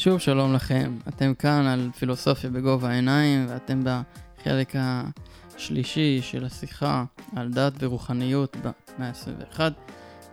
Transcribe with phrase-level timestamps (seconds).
[0.00, 7.04] שוב שלום לכם, אתם כאן על פילוסופיה בגובה העיניים ואתם בחלק השלישי של השיחה
[7.36, 9.60] על דת ורוחניות במאה ה-21.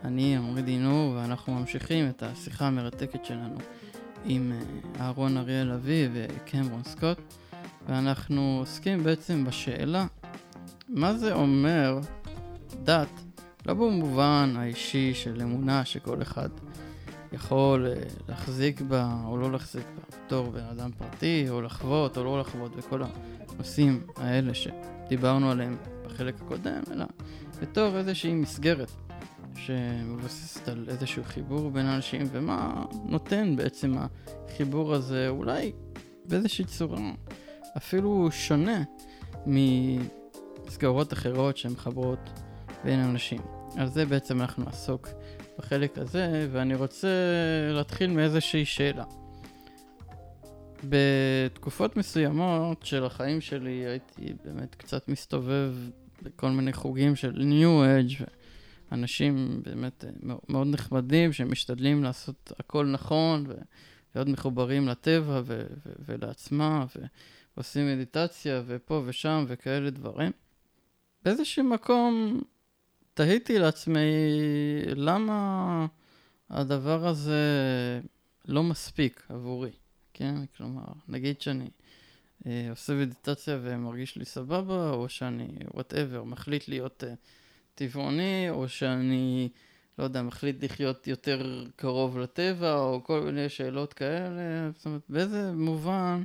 [0.03, 3.57] אני עמרי דינור ואנחנו ממשיכים את השיחה המרתקת שלנו
[4.25, 7.17] עם אה, אהרון אריאל אבי וקמרון סקוט.
[7.87, 10.05] ואנחנו עוסקים בעצם בשאלה
[10.89, 11.99] מה זה אומר
[12.83, 13.21] דת,
[13.65, 16.49] לא במובן האישי של אמונה שכל אחד
[17.35, 17.93] יכול אה,
[18.29, 22.71] להחזיק בה או לא להחזיק בה בתור בן אדם פרטי, או לחוות או לא לחוות
[22.75, 23.01] וכל
[23.55, 27.05] הנושאים האלה שדיברנו עליהם בחלק הקודם, אלא
[27.61, 28.91] בתור איזושהי מסגרת
[29.55, 35.71] שמבוססת על איזשהו חיבור בין אנשים, ומה נותן בעצם החיבור הזה, אולי
[36.25, 36.99] באיזושהי צורה
[37.77, 38.83] אפילו שונה
[39.45, 42.29] ממסגרות אחרות שמחברות
[42.83, 43.41] בין אנשים.
[43.77, 45.07] על זה בעצם אנחנו נעסוק
[45.57, 47.07] בחלק הזה, ואני רוצה
[47.73, 49.03] להתחיל מאיזושהי שאלה.
[50.83, 55.73] בתקופות מסוימות של החיים שלי הייתי באמת קצת מסתובב
[56.21, 58.13] בכל מיני חוגים של ניו אג'
[58.91, 60.05] אנשים באמת
[60.49, 66.85] מאוד נחמדים שמשתדלים לעשות הכל נכון ולהיות מחוברים לטבע ו- ו- ולעצמה
[67.55, 70.31] ועושים מדיטציה ופה ושם וכאלה דברים.
[71.23, 72.41] באיזשהו מקום
[73.15, 74.11] תהיתי לעצמי
[74.95, 75.85] למה
[76.49, 77.41] הדבר הזה
[78.45, 79.71] לא מספיק עבורי,
[80.13, 80.35] כן?
[80.57, 81.69] כלומר, נגיד שאני
[82.45, 87.13] אה, עושה מדיטציה ומרגיש לי סבבה, או שאני, וואטאבר, מחליט להיות אה,
[87.75, 89.49] טבעוני, או שאני,
[89.99, 94.71] לא יודע, מחליט לחיות יותר קרוב לטבע, או כל מיני שאלות כאלה.
[94.75, 96.23] זאת אומרת, באיזה מובן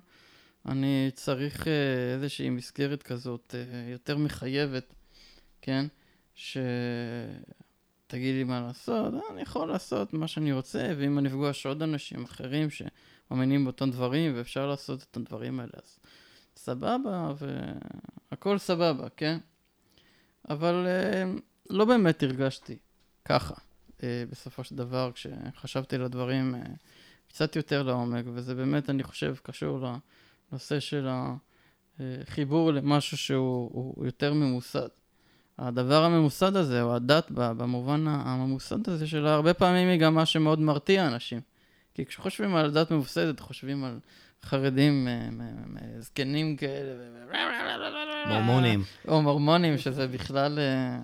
[0.66, 4.94] אני צריך אה, איזושהי מסגרת כזאת אה, יותר מחייבת,
[5.62, 5.86] כן?
[6.41, 12.24] שתגיד לי מה לעשות, אני יכול לעשות מה שאני רוצה, ואם אני אפגוש עוד אנשים
[12.24, 15.98] אחרים שמאמינים באותם דברים ואפשר לעשות את הדברים האלה, אז
[16.56, 17.33] סבבה,
[18.30, 19.39] והכל סבבה, כן?
[20.48, 21.24] אבל אה,
[21.70, 22.79] לא באמת הרגשתי
[23.24, 23.55] ככה,
[24.02, 26.61] אה, בסופו של דבר, כשחשבתי על הדברים אה,
[27.29, 29.80] קצת יותר לעומק, וזה באמת, אני חושב, קשור
[30.52, 31.08] לנושא של
[32.00, 34.89] החיבור למשהו שהוא יותר ממוסד.
[35.58, 40.61] הדבר הממוסד הזה, או הדת במובן הממוסד הזה שלה, הרבה פעמים היא גם מה שמאוד
[40.61, 41.40] מרתיע אנשים.
[41.94, 43.98] כי כשחושבים על דת ממוסדת, חושבים על
[44.42, 45.08] חרדים
[45.98, 46.92] זקנים כאלה.
[48.27, 48.83] מורמונים.
[49.08, 50.98] או מורמונים, שזה בכלל אה,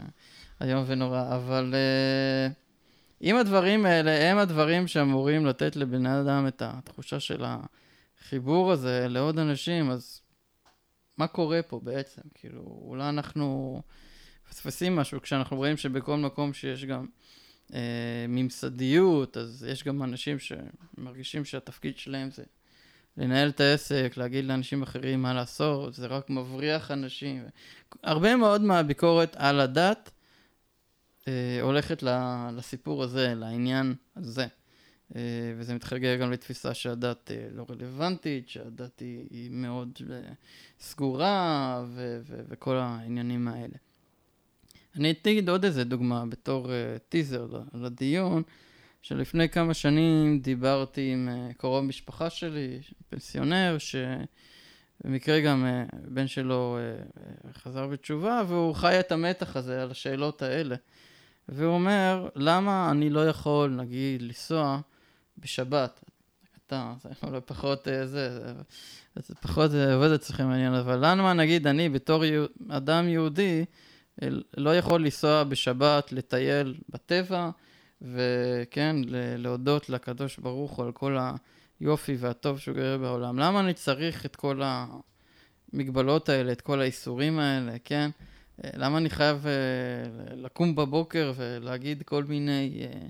[0.67, 1.35] איום ונורא.
[1.37, 2.49] אבל אה,
[3.23, 9.39] אם הדברים האלה הם הדברים שאמורים לתת לבן אדם את התחושה של החיבור הזה לעוד
[9.39, 10.21] אנשים, אז
[11.19, 12.23] מה קורה פה בעצם?
[12.35, 13.83] כאילו, אולי אנחנו...
[14.49, 17.07] מפספסים משהו כשאנחנו רואים שבכל מקום שיש גם
[17.75, 22.43] אה, ממסדיות, אז יש גם אנשים שמרגישים שהתפקיד שלהם זה
[23.17, 27.45] לנהל את העסק, להגיד לאנשים אחרים מה לעשות, זה רק מבריח אנשים.
[28.03, 30.11] הרבה מאוד מהביקורת על הדת
[31.29, 32.03] אה, הולכת
[32.53, 34.47] לסיפור הזה, לעניין הזה.
[35.17, 35.21] אה,
[35.57, 40.33] וזה מתחגג גם לתפיסה שהדת אה, לא רלוונטית, שהדת היא, היא מאוד אה,
[40.81, 43.77] סגורה ו- ו- וכל העניינים האלה.
[44.97, 46.69] אני אתן עוד איזה דוגמה בתור uh,
[47.09, 48.43] טיזר לדיון,
[49.03, 56.79] שלפני כמה שנים דיברתי עם uh, קרוב משפחה שלי, פנסיונר, שבמקרה גם uh, בן שלו
[56.79, 60.77] uh, חזר בתשובה, והוא חי את המתח הזה על השאלות האלה.
[61.49, 64.81] והוא אומר, למה אני לא יכול, נגיד, לנסוע
[65.39, 66.05] בשבת?
[66.67, 72.25] אתה, זה אולי פחות זה, זה, פחות עובד אצלכם העניין, אבל למה נגיד אני בתור
[72.69, 73.65] אדם יהודי,
[74.57, 77.51] לא יכול לנסוע בשבת, לטייל בטבע,
[78.03, 78.97] וכן,
[79.39, 81.19] להודות לקדוש ברוך הוא על כל
[81.81, 83.39] היופי והטוב שהוא גרר בעולם.
[83.39, 84.61] למה אני צריך את כל
[85.73, 88.11] המגבלות האלה, את כל האיסורים האלה, כן?
[88.65, 93.09] למה אני חייב אה, לקום בבוקר ולהגיד כל מיני אה,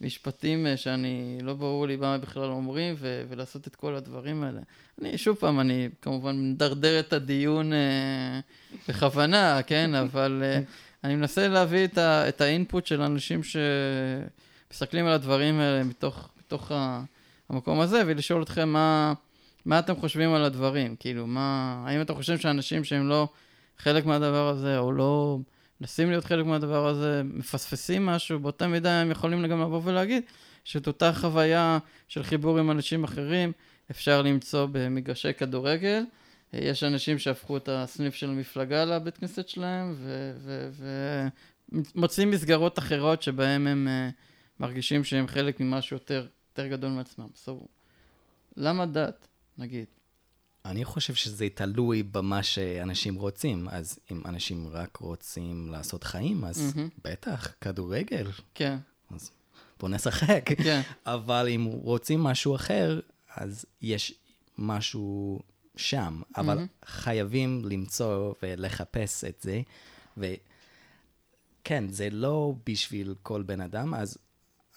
[0.00, 4.60] משפטים אה, שאני, לא ברור לי מה בכלל אומרים, ו- ולעשות את כל הדברים האלה.
[5.00, 8.40] אני, שוב פעם, אני כמובן מדרדר את הדיון אה,
[8.88, 9.90] בכוונה, כן?
[10.02, 10.60] אבל אה,
[11.04, 13.40] אני מנסה להביא את, ה- את האינפוט של אנשים
[14.70, 17.02] שמסתכלים על הדברים האלה מתוך, מתוך ה-
[17.48, 19.12] המקום הזה, ולשאול אתכם מה,
[19.66, 20.96] מה אתם חושבים על הדברים.
[21.00, 23.28] כאילו, מה, האם אתם חושבים שאנשים שהם לא
[23.78, 25.38] חלק מהדבר הזה, או לא...
[25.80, 30.22] מנסים להיות חלק מהדבר הזה, מפספסים משהו, באותה מידה הם יכולים גם לבוא ולהגיד
[30.64, 31.78] שאת אותה חוויה
[32.08, 33.52] של חיבור עם אנשים אחרים
[33.90, 36.02] אפשר למצוא במגרשי כדורגל.
[36.52, 39.96] יש אנשים שהפכו את הסניף של המפלגה לבית כנסת שלהם,
[41.94, 44.12] ומוצאים מסגרות אחרות שבהם הם uh,
[44.60, 47.28] מרגישים שהם חלק ממשהו יותר, יותר גדול מעצמם.
[47.46, 47.50] So,
[48.56, 49.28] למה דת,
[49.58, 49.86] נגיד?
[50.64, 53.68] אני חושב שזה תלוי במה שאנשים רוצים.
[53.68, 56.88] אז אם אנשים רק רוצים לעשות חיים, אז מהמם.
[57.04, 58.76] בטח, כדורגל, כן,
[59.10, 59.30] אז
[59.80, 60.44] בוא נשחק.
[60.64, 60.80] כן.
[61.06, 63.00] אבל אם רוצים משהו אחר,
[63.36, 64.14] אז יש
[64.58, 65.40] משהו
[65.76, 66.22] שם.
[66.36, 66.66] אבל מהמם.
[66.84, 69.60] חייבים למצוא ולחפש את זה.
[70.16, 74.18] וכן, זה לא בשביל כל בן אדם, אז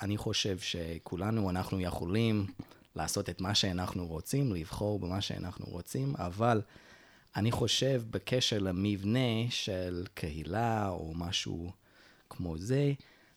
[0.02, 2.46] אני חושב שכולנו, אנחנו יכולים
[2.98, 6.62] לעשות את מה שאנחנו רוצים, לבחור במה שאנחנו רוצים, אבל
[7.36, 11.72] אני חושב בקשר למבנה של קהילה או משהו
[12.30, 12.94] כמו זה,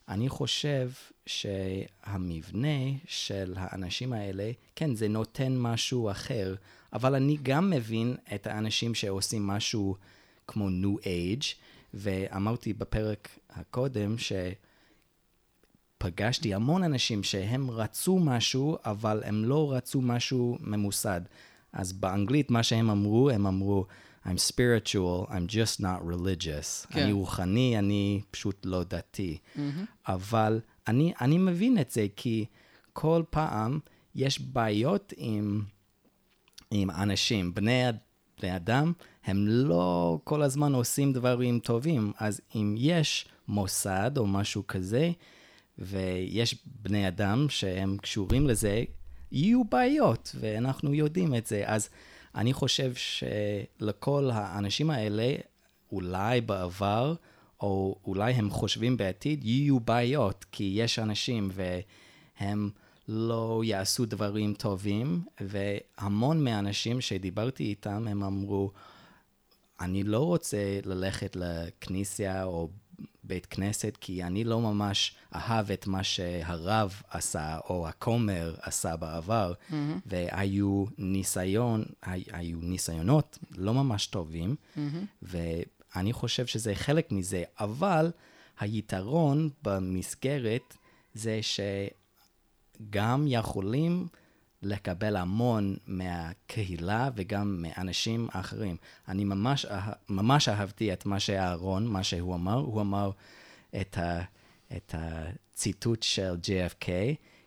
[0.09, 0.91] אני חושב
[1.27, 6.55] שהמבנה של האנשים האלה, כן, זה נותן משהו אחר,
[6.93, 9.97] אבל אני גם מבין את האנשים שעושים משהו
[10.47, 11.55] כמו New Age,
[11.95, 14.19] ואמרתי בפרק הקודם
[16.00, 21.20] שפגשתי המון אנשים שהם רצו משהו, אבל הם לא רצו משהו ממוסד.
[21.73, 23.87] אז באנגלית מה שהם אמרו, הם אמרו,
[24.25, 26.93] I'm spiritual, I'm just not religious.
[26.93, 27.02] כן.
[27.02, 29.38] אני רוחני, אני פשוט לא דתי.
[29.56, 29.85] מהמם.
[30.08, 32.44] אבל אני, אני מבין את זה, כי
[32.93, 33.79] כל פעם
[34.14, 35.62] יש בעיות עם,
[36.70, 37.55] עם אנשים.
[37.55, 37.82] בני,
[38.41, 38.93] בני אדם,
[39.25, 42.12] הם לא כל הזמן עושים דברים טובים.
[42.19, 45.11] אז אם יש מוסד או משהו כזה,
[45.81, 48.85] ויש בני אדם שהם קשורים לזה,
[49.32, 51.62] יהיו בעיות, ואנחנו יודעים את זה.
[51.67, 51.88] אז
[52.35, 55.35] אני חושב שלכל האנשים האלה,
[55.93, 57.15] אולי בעבר,
[57.61, 62.71] או אולי הם חושבים בעתיד, יהיו בעיות, כי יש אנשים והם
[63.09, 68.73] לא יעשו דברים טובים, והמון מהאנשים שדיברתי איתם, הם אמרו,
[69.81, 72.69] אני לא רוצה ללכת לכניסיה או
[73.25, 79.52] בית כנסת, כי אני לא ממש אהב את מה שהרב עשה, או הכומר עשה בעבר,
[79.70, 79.99] מהמם.
[80.06, 85.05] והיו ניסיון, הי- היו ניסיונות לא ממש טובים, מהמם.
[85.23, 88.11] ואני חושב שזה חלק מזה, אבל
[88.61, 90.76] היתרון במסגרת
[91.14, 91.41] זה
[92.81, 94.06] שגם יכולים
[94.62, 98.77] לקבל המון מהקהילה וגם מאנשים אחרים.
[99.09, 99.67] אני ממש,
[100.09, 103.11] ממש אהבתי את מה שאהרון, מה שהוא אמר, הוא אמר
[103.81, 104.23] את, ה,
[104.77, 106.89] את הציטוט של JFK,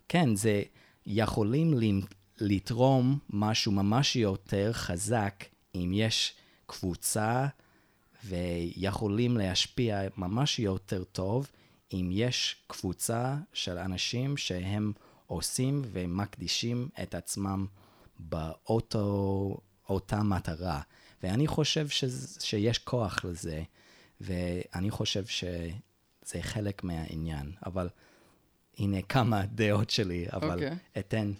[0.08, 0.62] כן, זה
[1.06, 2.00] יכולים
[2.38, 5.44] לתרום משהו ממש יותר חזק
[5.74, 6.34] אם יש
[6.66, 7.46] קבוצה
[8.24, 11.50] ויכולים להשפיע ממש יותר טוב
[11.92, 14.92] אם יש קבוצה של אנשים שהם
[15.26, 17.66] עושים ומקדישים את עצמם
[18.18, 19.56] באותו,
[19.88, 20.80] אותה מטרה.
[21.22, 23.62] ואני חושב שזה, שיש כוח לזה,
[24.20, 27.52] ואני חושב שזה חלק מהעניין.
[27.66, 27.88] אבל
[28.78, 30.76] הנה כמה דעות שלי, אבל אוקיי.
[30.98, 31.32] אתן,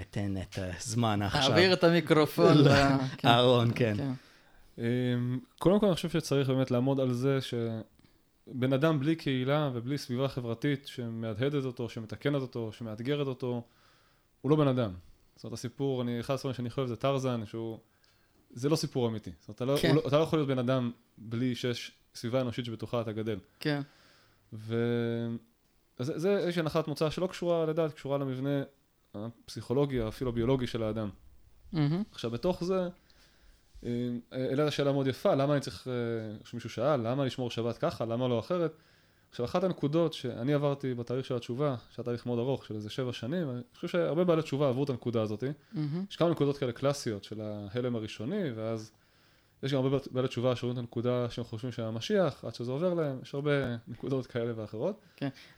[0.00, 1.48] אתן את הזמן עכשיו.
[1.48, 2.58] תעביר את המיקרופון.
[2.58, 3.28] ל- ל- כן.
[3.28, 3.96] אהרון, כן.
[4.78, 4.84] אמ,
[5.58, 7.38] קודם כל אני חושב שצריך באמת לעמוד על זה
[8.50, 13.62] שבן אדם בלי קהילה ובלי סביבה חברתית שמהדהדת אותו, שמתקנת אותו, שמאתגרת אותו,
[14.40, 14.90] הוא לא בן אדם.
[15.36, 17.78] זאת אומרת, הסיפור, אני, אחד הספרים שאני חושב זה טרזן, שהוא...
[18.50, 19.30] זה לא סיפור אמיתי.
[19.40, 19.94] זאת אומרת, אתה לא, כן.
[19.94, 23.38] לא, אתה לא יכול להיות בן אדם בלי שיש סביבה אנושית שבתוכה אתה גדל.
[23.60, 23.80] כן.
[24.52, 24.76] ו...
[25.98, 28.62] אז זה, איזושהי הנחת מוצא שלא קשורה לדת, קשורה למבנה
[29.14, 31.10] הפסיכולוגי, אפילו הביולוגי של האדם.
[31.72, 32.02] מהמם.
[32.12, 32.88] עכשיו, בתוך זה,
[34.32, 35.92] העלית שאלה מאוד יפה, למה אני צריך, אה,
[36.44, 38.72] שמישהו שאל, למה לשמור שבת ככה, למה לא אחרת?
[39.30, 43.12] עכשיו, אחת הנקודות שאני עברתי בתהליך של התשובה, שהיה תהליך מאוד ארוך, של איזה שבע
[43.12, 45.44] שנים, אני חושב שהרבה בעלי תשובה עברו את הנקודה הזאת.
[45.72, 46.04] מהמם.
[46.10, 48.92] יש כמה נקודות כאלה קלאסיות של ההלם הראשוני, ואז
[49.62, 53.18] יש גם הרבה בעלי תשובה שרואים את הנקודה שהם חושבים שהמשיח, עד שזה עובר להם,
[53.22, 53.50] יש הרבה
[53.88, 55.00] נקודות כאלה ואחרות.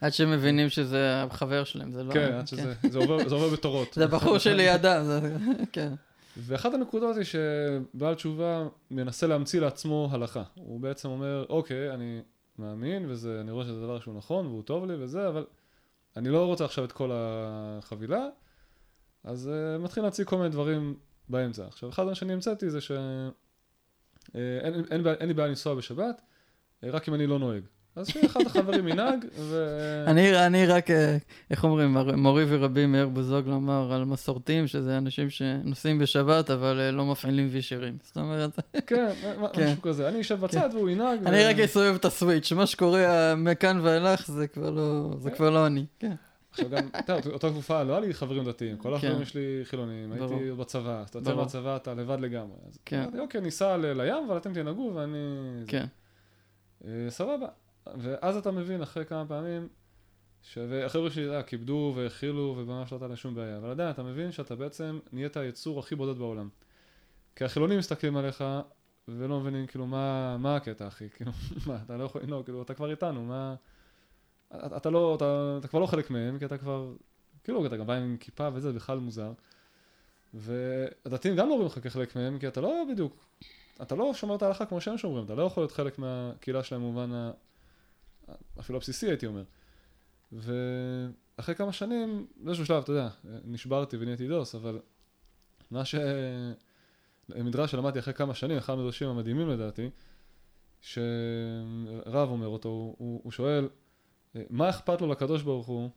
[0.01, 2.13] עד שמבינים שזה החבר שלהם, זה לא...
[2.13, 3.89] כן, עד שזה זה עובר, זה עובר בתורות.
[3.95, 5.37] זה הבחור שלידם, זה...
[5.73, 5.93] כן.
[6.37, 10.43] ואחת הנקודות היא שבעל תשובה מנסה להמציא לעצמו הלכה.
[10.55, 12.23] הוא בעצם אומר, אוקיי, אני
[12.59, 15.47] מאמין, וזה, אני רואה שזה דבר שהוא נכון, והוא טוב לי וזה, אבל
[16.17, 18.29] אני לא רוצה עכשיו את כל החבילה,
[19.25, 20.97] אז uh, מתחיל להציג כל מיני דברים
[21.29, 21.67] באמצע.
[21.67, 23.33] עכשיו, אחד הדברים שאני המצאתי זה שאין
[25.21, 26.23] אין לי בעיה לנסוע בשבת,
[26.85, 27.63] אה, רק אם אני לא נוהג.
[27.97, 29.67] אז שאחד החברים ינהג, ו...
[30.07, 31.17] אני, אני רק, אה,
[31.51, 36.81] איך אומרים, מר- מורי ורבי מאיר בוזוגלו אמר על מסורתיים, שזה אנשים שנוסעים בשבת, אבל
[36.81, 37.97] אה, לא מפעילים וישרים.
[38.03, 38.51] זאת אומרת,
[38.87, 39.11] כן,
[39.53, 39.67] כן.
[39.71, 40.09] משהו כזה.
[40.09, 41.19] אני אשב בצד והוא ינהג.
[41.23, 45.31] ו- אני רק אסובב את הסוויץ', מה שקורה אה, מכאן ואילך זה כבר לא, זה
[45.31, 45.85] כבר לא אני.
[45.99, 46.13] כן.
[46.51, 49.25] עכשיו גם, אתה יודע, אותה תקופה לא היה לי חברים דתיים, כל החברים כן.
[49.25, 50.39] שלי חילונים, ברור.
[50.39, 51.35] הייתי בצבא, אתה יוצא.
[51.35, 52.57] מהצבא אתה לבד לגמרי.
[52.69, 53.05] אז כן.
[53.19, 55.19] אוקיי, ניסע לים, אבל אתם תנהגו ואני...
[55.61, 55.85] זה." כן.
[57.09, 57.47] סבבה.
[57.87, 59.69] ואז אתה מבין אחרי כמה פעמים,
[60.43, 60.59] ש...
[60.69, 64.33] והחבר'ה שלי, אה, כיבדו והכילו וממש לא הייתה להם שום בעיה, אבל עדיין אתה מבין
[64.33, 66.49] שאתה בעצם נהיית היצור הכי בודד בעולם.
[67.37, 68.45] כי החילונים מסתכלים עליך
[69.09, 71.33] ולא מבינים כאילו מה, מה הקטע אחי, כאילו
[71.67, 73.55] מה, אתה לא יכול, לא, כאילו אתה כבר איתנו, מה,
[74.49, 76.93] אתה, אתה לא, אתה, אתה כבר לא חלק מהם, כי אתה כבר,
[77.45, 79.33] כאילו אתה גם בא עם כיפה וזה, זה בכלל מוזר.
[80.35, 83.17] והדתיים גם לא רואים אותך כחלק מהם, כי אתה לא בדיוק,
[83.83, 86.81] אתה לא שומר את ההלכה כמו שהם שומרים, אתה לא יכול להיות חלק מהקהילה שלהם
[86.83, 87.31] במובן.
[88.61, 89.45] אפילו הבסיסי הייתי אומר.
[90.33, 93.09] ואחרי כמה שנים, באיזשהו שלב, אתה יודע,
[93.45, 94.81] נשברתי ונהייתי דוס, אבל
[95.71, 95.95] מה ש...
[97.29, 99.91] מדרש שלמדתי אחרי כמה שנים, אחד המדרשים המדהימים לדעתי,
[100.81, 103.69] שרב אומר אותו, הוא, הוא שואל,
[104.51, 105.91] מה אכפת לו לקדוש ברוך הוא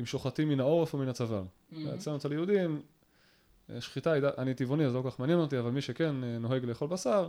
[0.00, 1.44] אם שוחטים מן העורף או מן הצוואר?
[1.44, 1.76] Mm-hmm.
[1.94, 2.82] אצלנו אצל יהודים,
[3.80, 6.88] שחיטה, אני טבעוני אז לא כל כך מעניין אותי, אבל מי שכן אה, נוהג לאכול
[6.88, 7.28] בשר,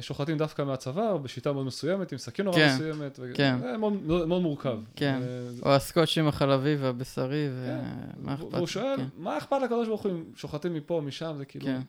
[0.00, 3.58] שוחטים דווקא מהצוואר, בשיטה מאוד מסוימת, עם סכין נורא כן, מסוימת, כן.
[3.60, 4.78] זה מאוד, מאוד, מאוד מורכב.
[4.96, 5.50] כן, ו...
[5.62, 8.42] או הסקוטשים החלבי והבשרי, ומה כן.
[8.42, 8.54] אכפת?
[8.54, 9.04] והוא שואל, כן.
[9.16, 11.66] מה אכפת לקדוש ברוך הוא אם שוחטים מפה, משם, זה כאילו...
[11.66, 11.80] כן.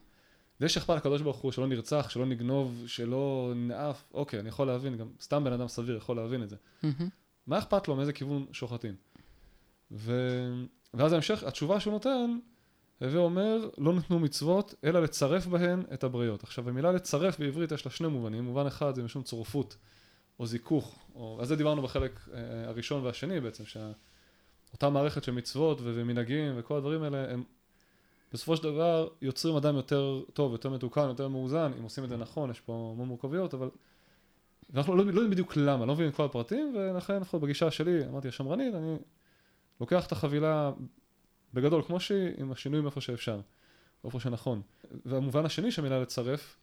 [0.60, 4.98] זה שאכפת לקדוש ברוך הוא שלא נרצח, שלא נגנוב, שלא נאף, אוקיי, אני יכול להבין,
[4.98, 6.55] גם סתם בן אדם סביר יכול להבין את זה.
[7.48, 8.96] מה אכפת לו מאיזה כיוון שוחטים?
[9.91, 10.13] ו...
[10.93, 12.38] ואז ההמשך, התשובה שהוא נותן,
[13.01, 16.43] הווה אומר, לא נתנו מצוות, אלא לצרף בהן את הבריות.
[16.43, 19.77] עכשיו, המילה לצרף בעברית יש לה שני מובנים, מובן אחד זה משום צורפות,
[20.39, 21.38] או זיכוך, או...
[21.39, 27.03] על זה דיברנו בחלק אה, הראשון והשני בעצם, שאותה מערכת של מצוות ומנהגים וכל הדברים
[27.03, 27.43] האלה, הם
[28.34, 32.17] בסופו של דבר יוצרים אדם יותר טוב, יותר מתוקן, יותר מאוזן, אם עושים את זה
[32.17, 33.70] נכון, יש פה המון מורכבויות, אבל...
[34.70, 38.08] ואנחנו לא, לא יודעים בדיוק למה, לא מבינים את כל הפרטים, ולכן לפחות בגישה שלי,
[38.08, 38.96] אמרתי השמרנית, אני
[39.81, 40.72] לוקח את החבילה
[41.53, 43.39] בגדול כמו שהיא, עם השינויים איפה שאפשר,
[44.05, 44.62] איפה שנכון.
[45.05, 46.58] והמובן השני של המילה לצרף,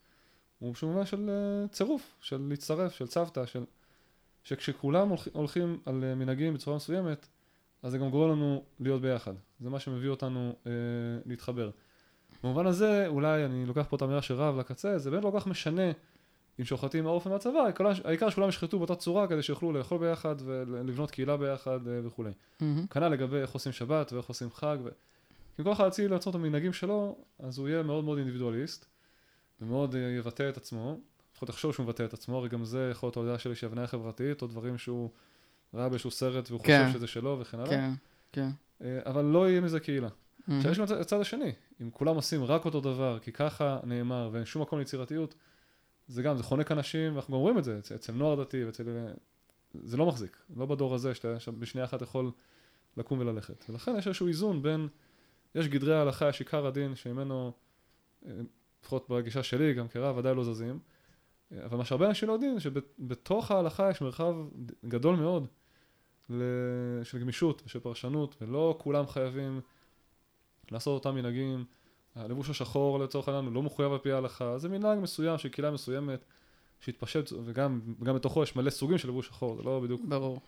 [0.58, 3.64] הוא במובן של uh, צירוף, של להצטרף, של צוותא, של...
[4.44, 7.28] שכשכולם הולכים, על uh, מנהגים בצורה מסוימת,
[7.82, 9.34] אז זה גם גורם לנו להיות ביחד.
[9.60, 10.68] זה מה שמביא אותנו uh,
[11.26, 11.70] להתחבר.
[12.42, 15.40] במובן הזה, אולי אני לוקח פה את האמירה של רב לקצה, זה באמת לא כל
[15.40, 15.90] כך משנה
[16.60, 17.58] אם שוחטים מהעורף ומהצבא,
[18.04, 22.30] העיקר שכולם ישחטו באותה צורה כדי שיוכלו לאכול ביחד ולבנות קהילה ביחד אה, וכולי.
[22.90, 24.76] כנ"ל לגבי איך עושים שבת ואיך עושים חג.
[24.84, 24.88] ו...
[25.58, 28.86] אם כל אחד יציע לעצור את המנהגים שלו, אז הוא יהיה מאוד מאוד אינדיבידואליסט,
[29.60, 31.00] ומאוד אה, יבטא את עצמו,
[31.32, 34.42] לפחות יחשוב שהוא מבטא את עצמו, הרי גם זה יכול להיות ההודעה שלי שהבניה חברתית,
[34.42, 35.10] או דברים שהוא
[35.74, 36.84] ראה באיזשהו סרט והוא כן.
[36.86, 37.70] חושב שזה שלו וכן הלאה.
[37.70, 37.90] כן,
[38.32, 38.48] כן.
[38.82, 40.08] אה, אבל לא יהיה מזה קהילה.
[40.56, 44.28] עכשיו יש גם את הצד השני, אם כולם עושים רק אותו דבר, כי ככה נאמר,
[44.32, 45.34] ואין שום מקום ליצירתיות,
[46.08, 48.84] זה גם, זה חונק אנשים, ואנחנו גם רואים את זה, אצל, אצל נוער דתי, ואצל...
[49.74, 52.30] זה לא מחזיק, לא בדור הזה, שאתה בשנייה אחת יכול
[52.96, 53.64] לקום וללכת.
[53.68, 54.88] ולכן יש איזשהו איזון בין,
[55.54, 57.52] יש גדרי ההלכה, יש עיקר הדין, שממנו,
[58.26, 58.32] אה,
[58.82, 60.78] לפחות בגישה שלי, גם כרב, ודאי לא זזים.
[61.64, 64.34] אבל מה שהרבה אנשים לא יודעים, שבתוך ההלכה יש מרחב
[64.84, 65.46] גדול מאוד
[67.02, 69.60] של גמישות ושל פרשנות, ולא כולם חייבים
[70.70, 71.64] לעשות אותם מנהגים.
[72.14, 75.70] הלבוש השחור לצורך העניין הוא לא מחויב על פי ההלכה, זה מנהג מסוים של קהילה
[75.70, 76.24] מסוימת
[76.80, 80.00] שהתפשט, וגם בתוכו יש מלא סוגים של לבוש שחור, זה לא בדיוק...
[80.04, 80.40] ברור.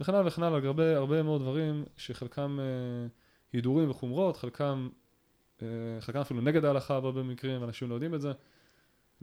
[0.00, 3.06] וכן הלאה וכן הלאה, הרבה, הרבה מאוד דברים שחלקם אה,
[3.52, 4.88] הידורים וחומרות, חלקם,
[5.62, 5.66] אה,
[6.00, 8.32] חלקם אפילו נגד ההלכה בהרבה מקרים, אנשים לא יודעים את זה.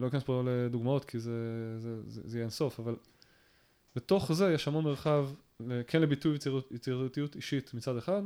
[0.00, 1.32] לא אכנס פה לדוגמאות כי זה,
[1.78, 2.96] זה, זה, זה יהיה אינסוף, אבל
[3.96, 5.28] בתוך זה יש המון מרחב,
[5.86, 6.38] כן לביטוי
[6.70, 8.22] יצירתיות אישית מצד אחד,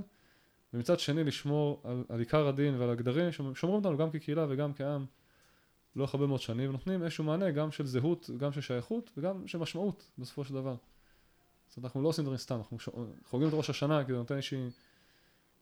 [0.74, 5.06] ומצד שני לשמור על, על עיקר הדין ועל הגדרים ששומרים אותנו גם כקהילה וגם כעם
[5.96, 9.58] לאורך הרבה מאוד שנים ונותנים איזשהו מענה גם של זהות, גם של שייכות וגם של
[9.58, 10.76] משמעות בסופו של דבר.
[11.68, 12.78] זאת אומרת אנחנו לא עושים דברים סתם, אנחנו
[13.24, 14.58] חוגגים את ראש השנה כי זה נותן איזושהי...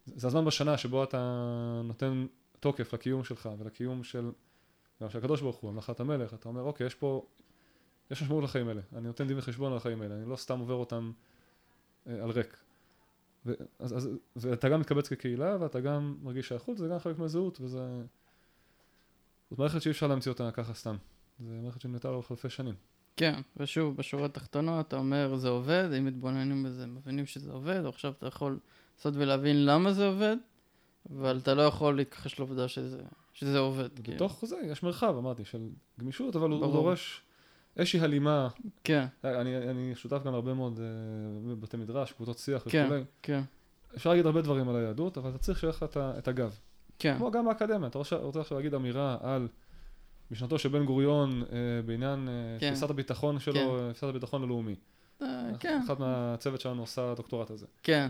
[0.06, 1.40] זה הזמן בשנה שבו אתה
[1.84, 2.26] נותן
[2.60, 4.30] תוקף לקיום שלך ולקיום של...
[5.02, 7.26] גם של הקדוש ברוך הוא, המלאכת המלך, אתה אומר אוקיי יש פה,
[8.10, 10.74] יש משמעות לחיים האלה, אני נותן דין וחשבון על החיים האלה, אני לא סתם עובר
[10.74, 11.12] אותם
[12.06, 12.56] אה, על ריק.
[13.78, 18.02] אז, אז, ואתה גם מתקבץ כקהילה, ואתה גם מרגיש שייכות, זה גם חלק מהזהות, וזה...
[19.50, 20.96] זאת מערכת שאי אפשר להמציא אותה ככה סתם.
[21.40, 22.74] זו מערכת שנהייתה לאורך אלפי שנים.
[23.16, 28.12] כן, ושוב, בשורה התחתונה אתה אומר זה עובד, אם מתבוננים בזה, מבינים שזה עובד, עכשיו
[28.18, 28.58] אתה יכול
[28.96, 30.36] לעשות ולהבין למה זה עובד,
[31.10, 34.00] אבל אתה לא יכול להתכחש לעובדה שזה, שזה עובד.
[34.00, 34.48] בתוך כאילו.
[34.48, 35.68] זה יש מרחב, אמרתי, של
[36.00, 36.64] גמישות, אבל ברור.
[36.64, 37.22] הוא דורש
[37.76, 38.48] איזושהי הלימה.
[38.84, 39.06] כן.
[39.24, 40.80] אני, אני שותף גם להרבה מאוד uh,
[41.60, 43.04] בתי מדרש, קבוצות שיח כן, וכולי.
[43.22, 43.40] כן,
[43.96, 46.58] אפשר להגיד הרבה דברים על היהדות, אבל אתה צריך שיהיה לך את, את הגב.
[46.98, 47.14] כן.
[47.18, 49.48] כמו גם באקדמיה, אתה רוצה, רוצה עכשיו להגיד אמירה על
[50.30, 51.46] משנתו של בן גוריון uh,
[51.86, 52.70] בעניין uh, כן.
[52.70, 53.90] תפיסת הביטחון שלו, כן.
[53.92, 54.74] תפיסת הביטחון הלאומי.
[55.20, 55.24] Uh,
[55.60, 55.80] כן.
[55.86, 57.66] אחת מהצוות שלנו עושה הדוקטורט הזה.
[57.82, 58.08] כן.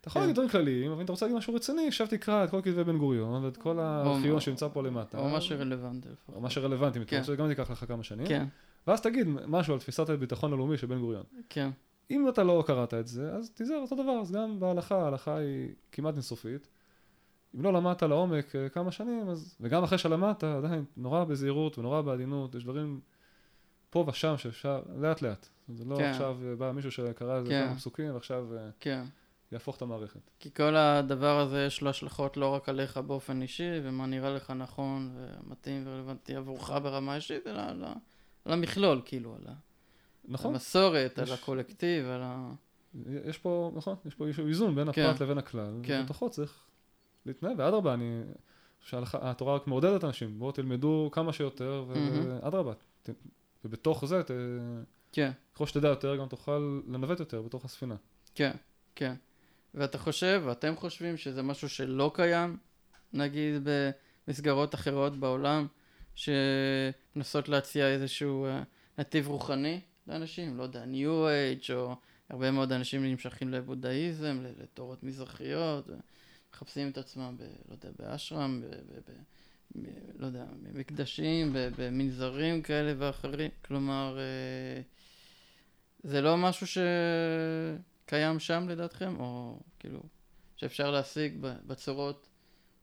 [0.00, 2.50] אתה יכול להגיד דברים כלליים, אבל אם אתה רוצה להגיד משהו רציני, עכשיו תקרא את
[2.50, 5.18] כל כתבי בן גוריון ואת כל הארכיון שנמצא פה למטה.
[5.18, 6.08] או מה שרלוונטי.
[6.34, 7.22] או מה שרלוונטי, כן.
[7.38, 8.26] גם ייקח לך כמה שנים.
[8.26, 8.46] כן.
[8.86, 11.24] ואז תגיד משהו על תפיסת הביטחון הלאומי של בן גוריון.
[11.48, 11.70] כן.
[12.10, 15.68] אם אתה לא קראת את זה, אז תיזהר אותו דבר, אז גם בהלכה, ההלכה היא
[15.92, 16.68] כמעט אינסופית.
[17.56, 22.00] אם לא למדת לעומק אה, כמה שנים, אז, וגם אחרי שלמדת, עדיין נורא בזהירות ונורא
[22.00, 23.00] בעדינות, יש דברים
[23.90, 25.48] פה ושם שאפשר, לאט לאט.
[25.68, 26.10] זה לא כן.
[26.10, 27.66] עכשיו אה, בא מישהו שקרא איזה כן.
[27.66, 29.04] כמה פסוקים ועכשיו אה, כן.
[29.52, 30.30] יהפוך את המערכת.
[30.40, 34.50] כי כל הדבר הזה יש לו השלכות לא רק עליך באופן אישי, ומה נראה לך
[34.50, 37.62] נכון ומתאים ורלוונטי עבורך ברמה אישית, אלא
[38.44, 39.54] על, על המכלול, כאילו, על
[40.28, 40.52] נכון?
[40.52, 42.52] המסורת, על יש- הקולקטיב, על ה...
[43.24, 45.02] יש פה, נכון, יש פה איזשהו איזון בין כן.
[45.06, 46.00] הפרט לבין הכלל, כן.
[46.00, 46.58] ובתוכו צריך
[47.26, 48.20] להתנהל, ואדרבה, אני
[48.80, 51.84] שהתורה רק מעודדת אנשים, בואו תלמדו כמה שיותר.
[51.88, 52.72] ואדרבה,
[53.02, 53.10] ת-
[53.64, 54.30] ובתוך זה, ת-
[55.12, 57.94] כן, ככל שתדע יותר, גם תוכל לנווט יותר בתוך הספינה.
[58.34, 58.50] כן,
[58.94, 59.14] כן.
[59.74, 62.56] ואתה חושב, ואתם חושבים שזה משהו שלא קיים,
[63.12, 63.68] נגיד
[64.28, 65.66] במסגרות אחרות בעולם,
[66.14, 68.62] שמנסות להציע איזשהו אה,
[68.98, 71.08] נתיב רוחני לאנשים, לא יודע, New
[71.64, 71.96] Age, או
[72.30, 75.88] הרבה מאוד אנשים נמשכים לבודהיזם, לתורות מזרחיות,
[76.54, 79.12] מחפשים את עצמם, ב, לא יודע, באשרם, ב, ב, ב,
[79.82, 84.82] ב, לא יודע, במקדשים, במנזרים כאלה ואחרים, כלומר, אה,
[86.02, 86.66] זה לא משהו
[88.06, 90.00] שקיים שם לדעתכם, או כאילו,
[90.56, 92.28] שאפשר להשיג בצורות,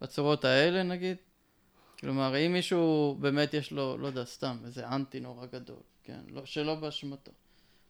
[0.02, 1.18] בצורות האלה נגיד?
[2.02, 6.46] כלומר, אם מישהו באמת יש לו, לא יודע, סתם, איזה אנטי נורא גדול, כן, לא,
[6.46, 7.32] שלא באשמתו,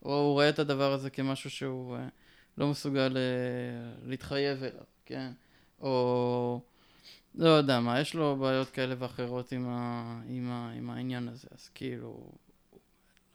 [0.06, 2.08] או הוא רואה את הדבר הזה כמשהו שהוא אה,
[2.58, 5.32] לא מסוגל אה, להתחייב אליו, כן,
[5.80, 6.62] או
[7.36, 11.48] לא יודע מה, יש לו בעיות כאלה ואחרות עם, ה, עם, ה, עם העניין הזה,
[11.51, 12.32] אז כאילו,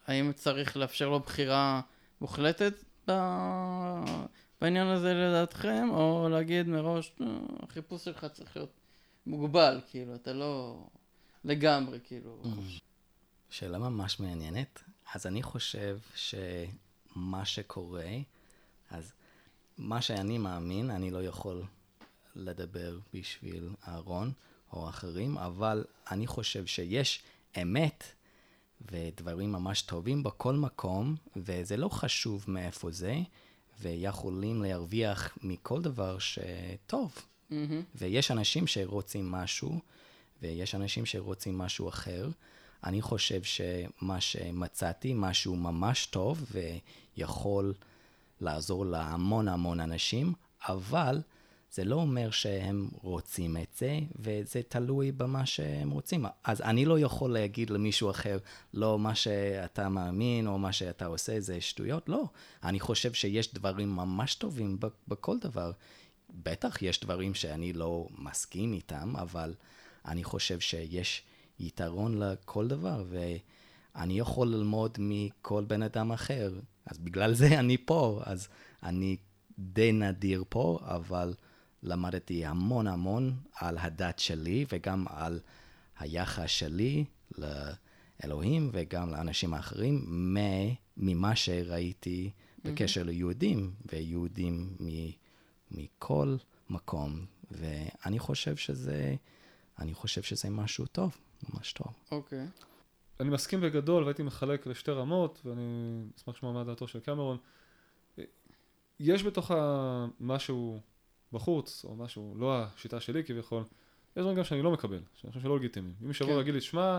[0.07, 1.81] האם צריך לאפשר לו בחירה
[2.21, 2.75] מוחלטת
[3.09, 3.13] ב...
[4.61, 7.27] בעניין הזה לדעתכם, או להגיד מראש, "אה,
[7.63, 8.71] החיפוש שלך צריך להיות
[9.27, 10.83] מוגבל, כאילו, אתה לא
[11.45, 12.81] לגמרי, כאילו, חופשי.
[13.51, 14.83] שאלה ממש מעניינת.
[15.15, 18.11] אז אני חושב שמה שקורה,
[18.91, 19.13] אז
[19.79, 21.63] מה שאני מאמין, אני לא יכול
[22.35, 24.33] לדבר בשביל אהרון
[24.73, 27.23] או אחרים, אבל אני חושב שיש
[27.63, 28.05] אמת
[28.91, 33.17] ודברים ממש טובים בכל מקום, וזה לא חשוב מאיפה זה,
[33.81, 37.15] ויכולים להרוויח מכל דבר שטוב.
[37.51, 37.83] מהמם.
[37.95, 39.81] ויש אנשים שרוצים משהו,
[40.43, 42.29] ויש אנשים שרוצים משהו אחר.
[42.85, 46.53] אני חושב שמה שמצאתי, משהו ממש טוב,
[47.17, 47.75] ויכול
[48.41, 50.33] לעזור להמון המון אנשים,
[50.69, 51.21] אבל
[51.73, 56.27] זה לא אומר שהם רוצים את זה, וזה תלוי במה שהם רוצים.
[56.45, 58.39] אז אני לא יכול להגיד למישהו אחר,
[58.75, 62.09] לא, מה שאתה מאמין או מה שאתה עושה זה שטויות.
[62.09, 62.25] לא.
[62.63, 64.79] אני חושב שיש דברים ממש טובים
[65.09, 65.73] בכל דבר.
[66.43, 69.55] בטח יש דברים שאני לא מסכים איתם, אבל
[70.07, 71.23] אני חושב שיש
[71.61, 76.53] יתרון לכל דבר, ואני יכול ללמוד מכל בן אדם אחר.
[76.87, 78.49] אז בגלל זה אני פה, אז
[78.83, 79.17] אני
[79.59, 81.35] די נדיר פה, אבל
[81.83, 85.41] למדתי המון המון על הדת שלי, וגם על
[85.99, 87.05] היחס שלי
[87.39, 90.05] לאלוהים וגם לאנשים האחרים,
[90.97, 92.31] ממה שראיתי
[92.65, 94.87] בקשר ליהודים, ויהודים מ...
[95.71, 96.37] מכל
[96.71, 99.15] מקום, ואני חושב שזה,
[99.79, 101.17] אני חושב שזה משהו טוב,
[101.49, 101.93] ממש טוב.
[102.11, 102.47] אוקיי.
[103.21, 105.63] אני מסכים בגדול, והייתי מחלק לשתי רמות, ואני
[106.19, 107.37] אשמח לשמוע מה דעתו של קמרון.
[109.01, 110.81] יש בתוך ה- משהו
[111.33, 113.63] בחוץ, או משהו, לא השיטה שלי כביכול,
[114.17, 115.95] יש דברים גם שאני לא מקבל, שאני חושב שלא לגיטימיים.
[116.03, 116.39] אם מישהו יבוא כן.
[116.39, 116.99] ויגיד לי, שמע,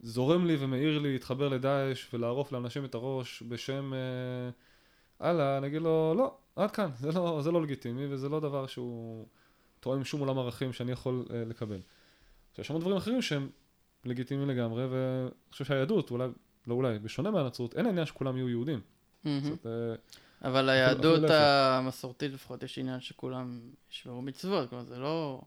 [0.00, 4.50] זורם לי ומאיר לי להתחבר לדאעש ולערוף לאנשים את הראש בשם אה,
[5.30, 8.66] אללה, אני אגיד לו, לא, עד כאן, זה לא, זה לא לגיטימי וזה לא דבר
[8.66, 9.26] שהוא
[9.80, 11.80] תואם שום עולם ערכים שאני יכול אה, לקבל.
[12.50, 13.48] עכשיו, יש המון דברים אחרים שהם
[14.04, 16.28] לגיטימיים לגמרי, ואני חושב שהיהדות, אולי,
[16.66, 18.80] לא אולי, בשונה מהנצרות, אין עניין שכולם יהיו יהודים.
[19.24, 19.94] זאת, אה,
[20.48, 21.34] אבל היהדות להפך.
[21.78, 25.42] המסורתית לפחות יש עניין שכולם ישמרו מצוות, כלומר זה לא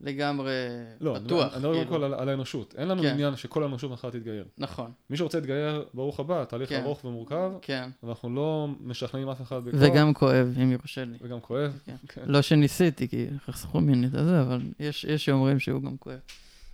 [0.00, 0.52] לגמרי
[1.00, 1.44] לא, בטוח.
[1.54, 1.88] אני אני מדבר כאילו.
[1.88, 2.74] קודם כל על, על האנושות.
[2.78, 3.08] אין לנו כן.
[3.08, 4.44] עניין שכל האנושות מחר תתגייר.
[4.58, 6.82] נכון, מי שרוצה להתגייר, ברוך הבא, תהליך כן.
[6.82, 7.90] ארוך ומורכב, כן.
[8.02, 9.80] ואנחנו לא משכנעים אף אחד בכוח.
[9.82, 11.16] וגם כואב, אם יורשה לי.
[11.20, 11.78] וגם כואב.
[11.84, 11.96] כן.
[12.08, 12.22] כן.
[12.26, 16.18] לא שניסיתי, כי חסכו ממני את הזה, אבל יש יש שאומרים שהוא גם כואב.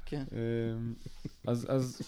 [0.06, 0.24] כן.
[0.32, 0.92] אמ,
[1.46, 2.02] אז, אז,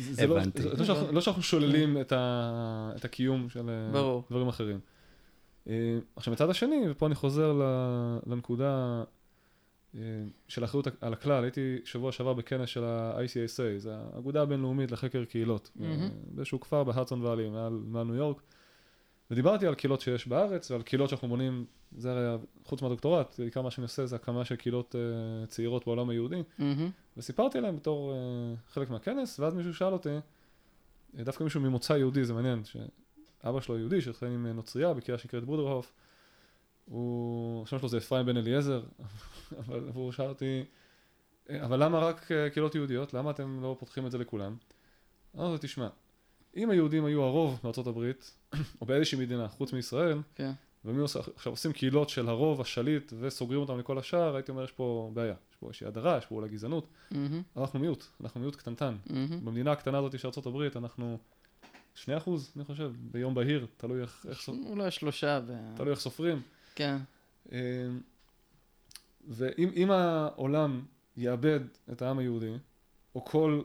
[0.00, 0.40] זה לא.
[0.54, 4.24] זה לא, שאנחנו, לא שאנחנו שוללים את, ה, את הקיום של אה, ברור.
[4.30, 4.78] דברים אחרים.
[5.68, 5.74] אה,
[6.16, 9.02] עכשיו, מצד השני, ופה אני חוזר ל- לנקודה
[10.48, 15.70] של האחריות על הכלל, הייתי שבוע שעבר בכנס של ה-ICSA, זה האגודה הבינלאומית לחקר קהילות.
[15.82, 18.42] אה, באיזשהו כפר בהדסון ואלי, מעל, מעל ניו יורק,
[19.30, 21.64] ודיברתי על קהילות שיש בארץ ועל קהילות שאנחנו בונים,
[21.98, 26.10] זה הרי, חוץ מהדוקטורט, עיקר מה שאני עושה זה הקמה של קהילות אה, צעירות בעולם
[26.10, 26.90] היהודי, מהמם.
[27.16, 30.08] וסיפרתי להם בתור uh, חלק מהכנס, ואז מישהו שאל אותי,
[31.18, 32.62] אה, דווקא מישהו ממוצא יהודי, זה מעניין,
[33.44, 35.92] אבא שלו יהודי שהתחיל עם נוצרייה בקריאה שנקראת בודרהוף.
[36.90, 38.82] הוא, השם שלו זה אפרים בן אליעזר,
[39.58, 40.64] אבל הוא שאל אותי,
[41.60, 43.14] אבל למה רק אה, קהילות יהודיות?
[43.14, 44.56] למה אתם לא פותחים את זה לכולם?
[45.36, 45.88] אמרתי לו, תשמע,
[46.56, 48.36] אם היהודים היו הרוב בארצות הברית,
[48.80, 50.52] או באיזושהי מדינה, חוץ מישראל, כן.
[50.84, 54.72] ומי עושה, עכשיו עושים קהילות של הרוב, השליט, וסוגרים אותם לכל השאר, הייתי אומר, יש
[54.72, 55.34] פה בעיה.
[55.50, 56.86] יש פה איזושהי הדרה, יש פה אולי גזענות.
[57.10, 58.96] מהמם, אנחנו מיעוט, אנחנו מיעוט קטנטן.
[59.06, 59.44] מהמם.
[59.44, 61.18] במדינה הקטנה הזאת של ארצות הברית, אנחנו
[61.94, 65.40] שני אחוז, אני חושב, ביום בהיר, תלוי איך, איך, סופ- אולי שלושה.
[65.40, 65.52] ב...
[65.76, 66.42] תלוי איך סופרים.
[66.76, 66.96] כן.
[67.52, 67.58] אה,
[69.28, 70.84] ואם אם העולם
[71.16, 71.60] יאבד
[71.92, 72.52] את העם היהודי,
[73.14, 73.62] או כל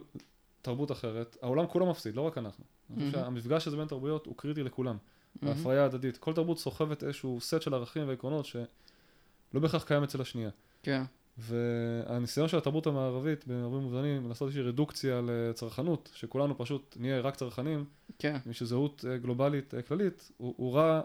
[0.62, 2.64] תרבות אחרת, העולם כולו מפסיד, לא רק אנחנו.
[2.90, 3.12] אני חושב.
[3.12, 4.96] שהמפגש הזה בין תרבויות הוא קריטי לכולם.
[5.42, 5.56] מהמם.
[5.56, 6.16] ההפריה ההדדית.
[6.16, 10.50] כל תרבות סוחבת איזשהו סט של ערכים ועקרונות שלא בהכרח קיים אצל השנייה.
[10.82, 11.02] כן.
[11.38, 17.84] והניסיון של התרבות המערבית, בהרבה מובנים, לעשות איזושהי רדוקציה לצרכנות, שכולנו פשוט נהיה רק צרכנים,
[18.18, 18.36] כן.
[18.46, 21.00] בשביל זהות אה, גלובלית אה, כללית, הוא, הוא רע,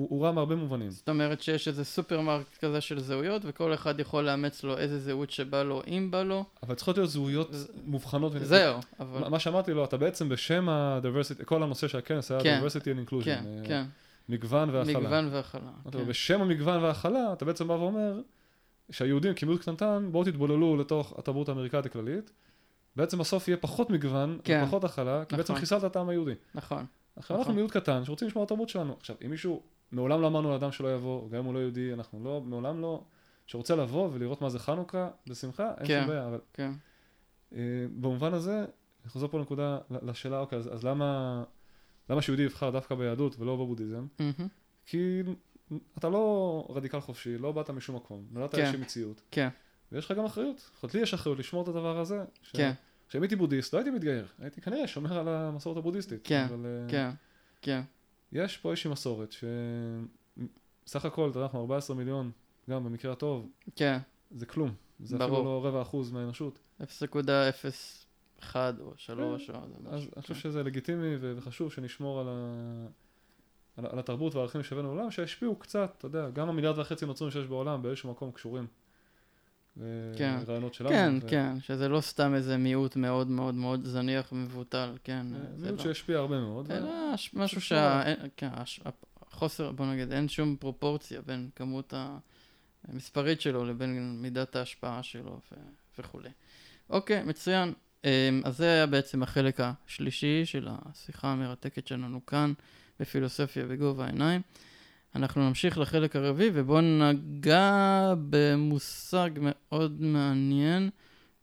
[0.00, 0.90] הוא, הוא רע מהרבה מובנים.
[0.90, 5.30] זאת אומרת שיש איזה סופרמרקט כזה של זהויות, וכל אחד יכול לאמץ לו איזה זהות
[5.30, 6.44] שבא לו, אם בא לו.
[6.62, 8.32] אבל צריכות להיות זהויות ז- מובחנות.
[8.42, 9.28] זהו, אבל...
[9.28, 12.60] מה- שאמרתי לו, אתה בעצם בשם ה-diversity, כל הנושא של הכנס היה כן.
[12.62, 13.84] diversity and inclusion, כן, אה, כן.
[14.28, 14.98] מגוון והכלה.
[15.00, 15.60] מגוון והכלה.
[15.82, 16.06] אמרתי כן.
[16.06, 18.20] בשם המגוון וההכלה, אתה בעצם בא ואומר
[18.90, 22.30] שהיהודים כמיעוט קטנטן, בואו תתבוללו לתוך התרבות האמריקאית הכללית.
[22.96, 24.60] בעצם בסוף יהיה פחות מגוון, כן.
[24.64, 25.60] ופחות הכלה, כי בעצם נכון.
[25.60, 26.32] חיסלת את העם היהודי.
[26.54, 26.86] נכון.
[27.16, 27.54] עכשיו אנחנו נכון.
[27.56, 28.96] מיעוט קטן שרוצים לשמור על התרבות שלנו.
[29.00, 32.24] עכשיו, אם מישהו, מעולם לא אמרנו לאדם שלא יבוא, גם אם הוא לא יהודי, אנחנו
[32.24, 33.04] לא, מעולם לא,
[33.46, 36.00] שרוצה לבוא ולראות מה זה חנוכה, בשמחה, אין כן.
[36.00, 36.70] שום בעיה, אבל כן.
[37.54, 37.58] אה,
[38.00, 38.58] במובן הזה,
[39.02, 41.42] אני חוזר פה לנקודה, לשאלה, אוקיי, אז, אז למה,
[42.10, 44.06] למה שיהודי יבחר דווקא ביהדות ולא בבודהיזם?
[44.18, 44.48] מהמם.
[44.86, 45.20] כי
[45.98, 48.60] אתה לא רדיקל חופשי, לא באת משום מקום, נולדת כן.
[48.60, 49.48] איזושהי מציאות, כן.
[49.92, 50.70] ויש לך גם אחריות.
[50.82, 52.24] להיות לי יש אחריות לשמור את הדבר הזה.
[52.42, 52.72] ש- כן.
[53.08, 56.20] כשאם הייתי בודהיסט, לא הייתי מתגייר, הייתי כנראה שומר על המסורת הבודהיסטית.
[56.24, 57.10] כן, אבל, אה, כן.
[57.62, 57.80] כן.
[58.32, 62.30] יש פה איזושהי מסורת, שסך הכל, אתה יודע, אנחנו 14 מיליון,
[62.70, 63.98] גם במקרה הטוב, כן.
[64.30, 64.74] זה כלום.
[65.00, 65.38] זה ברור.
[65.38, 66.58] אפילו לא רבע אחוז מהאנושות.
[66.80, 66.84] 0.01
[68.80, 69.52] או 3 או...
[69.52, 69.58] זה
[69.90, 70.40] אז משהו, אני חושב כן.
[70.40, 72.86] שזה לגיטימי וחשוב שנשמור על, ה...
[73.76, 77.46] על, על התרבות והערכים שהבאנו לעולם, שישפיעו קצת, אתה יודע, גם המיליארד וחצי נוצרים שיש
[77.46, 78.66] בעולם באיזשהו מקום קשורים.
[80.18, 80.38] כן.
[80.42, 80.90] לרעיונות שלנו.
[80.90, 85.26] כן, ו- כן, שזה לא סתם איזה מיעוט מאוד מאוד מאוד זניח ומבוטל, כן.
[85.34, 86.66] אה, מיעוט לא- שישפיע הרבה מאוד.
[86.68, 88.02] ו- אלא ש- משהו שה...
[88.06, 88.80] אין- כן, הש-
[89.30, 91.94] החוסר, בוא נגיד, אין שום פרופורציה בין כמות
[92.88, 95.56] המספרית שלו לבין מידת ההשפעה שלו ו-
[95.98, 96.28] וכולי.
[96.90, 97.72] אוקיי, מצוין.
[98.04, 98.10] אמ,
[98.44, 102.52] אז זה היה בעצם החלק השלישי של השיחה המרתקת שלנו כאן
[103.00, 104.40] בפילוסופיה בגובה העיניים.
[105.14, 110.90] אנחנו נמשיך לחלק הרביעי ובואו נגע במושג מאוד מעניין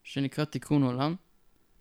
[0.03, 1.15] שנקרא תיקון עולם,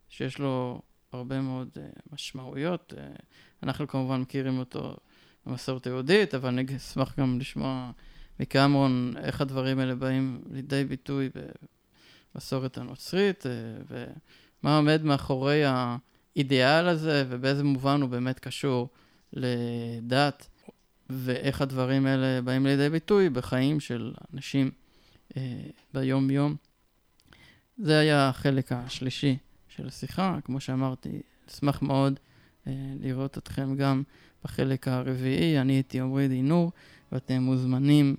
[0.09, 2.93] שיש לו הרבה מאוד uh, משמעויות.
[2.95, 3.21] Uh,
[3.63, 4.97] אנחנו כמובן מכירים אותו
[5.45, 7.91] במסורת היהודית, אבל אני אשמח גם לשמוע
[8.39, 11.29] מקמרון איך הדברים האלה באים לידי ביטוי
[12.35, 13.93] במסורת הנוצרית, uh,
[14.63, 18.89] ומה עומד מאחורי האידיאל הזה, ובאיזה מובן הוא באמת קשור
[19.33, 20.47] לדת,
[21.09, 24.71] ואיך הדברים האלה באים לידי ביטוי בחיים של אנשים
[25.29, 25.35] uh,
[25.93, 26.55] ביום-יום.
[27.77, 30.37] זה היה החלק השלישי של השיחה.
[30.43, 32.19] כמו שאמרתי, אשמח מאוד
[32.67, 34.03] אה, לראות אתכם גם
[34.43, 35.61] בחלק הרביעי.
[35.61, 36.71] אני הייתי עמרי דינור,
[37.11, 38.15] ואתם מוזמנים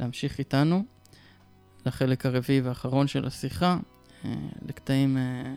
[0.00, 0.84] להמשיך איתנו
[1.86, 3.78] לחלק הרביעי והאחרון של השיחה,
[4.24, 4.34] אה,
[4.68, 5.54] לקטעים אה,